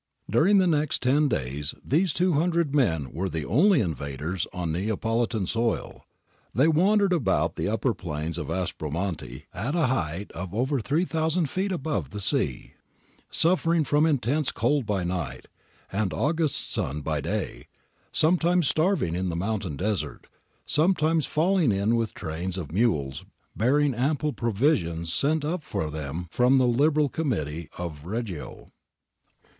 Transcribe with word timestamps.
During 0.27 0.57
the 0.57 0.65
next 0.65 1.03
ten 1.03 1.27
days 1.27 1.75
these 1.85 2.11
200 2.11 2.73
men 2.73 3.11
were 3.13 3.29
the 3.29 3.45
only 3.45 3.81
invaders 3.81 4.47
on 4.51 4.71
Neapolitan 4.71 5.45
soil. 5.45 6.05
They 6.55 6.67
wandered 6.67 7.13
about 7.13 7.55
the 7.55 7.69
upper 7.69 7.93
plains 7.93 8.39
of 8.39 8.49
Aspromonte 8.49 9.43
at 9.53 9.75
a 9.75 9.85
height 9.85 10.31
of 10.31 10.55
over 10.55 10.79
3000 10.79 11.47
feet 11.47 11.71
above 11.71 12.09
the 12.09 12.19
sea, 12.19 12.73
suffering 13.29 13.83
from 13.83 14.07
intense 14.07 14.51
cold 14.51 14.87
by 14.87 15.03
night 15.03 15.45
and 15.91 16.13
August 16.15 16.71
sun 16.71 17.01
by 17.01 17.21
day, 17.21 17.67
sometimes 18.11 18.67
starving 18.67 19.13
in 19.13 19.29
the 19.29 19.35
mountain 19.35 19.75
desert, 19.75 20.25
sometimes 20.65 21.27
falling 21.27 21.71
in 21.71 21.95
with 21.95 22.15
trains 22.15 22.57
of 22.57 22.71
mules 22.71 23.23
bearing 23.55 23.93
ample 23.93 24.33
provisions 24.33 25.13
sent 25.13 25.45
up 25.45 25.61
for 25.63 25.91
them 25.91 26.25
from 26.31 26.57
the 26.57 26.65
Liberal 26.65 27.07
Committee 27.07 27.69
of 27.77 28.03
Reggio. 28.03 28.71